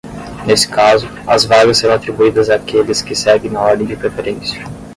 Nesse 0.47 0.67
caso, 0.67 1.07
as 1.27 1.45
vagas 1.45 1.77
serão 1.77 1.93
atribuídas 1.93 2.49
àqueles 2.49 3.03
que 3.03 3.13
seguem 3.13 3.51
na 3.51 3.61
ordem 3.61 3.85
de 3.85 3.95
preferência. 3.95 4.63